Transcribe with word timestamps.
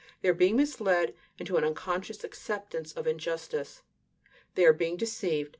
They 0.23 0.29
are 0.29 0.33
being 0.33 0.55
misled 0.57 1.13
into 1.37 1.57
an 1.57 1.63
unconscious 1.63 2.23
acceptance 2.23 2.91
of 2.93 3.05
injustice. 3.05 3.83
They 4.55 4.65
are 4.65 4.73
being 4.73 4.97
deceived. 4.97 5.49